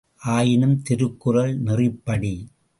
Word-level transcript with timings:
ஆயினும் 0.17 0.81
திருக்குறள் 0.81 1.61
நெறிப்படி. 1.61 2.47